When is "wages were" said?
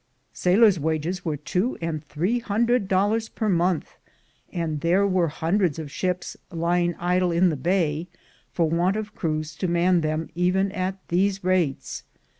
0.79-1.37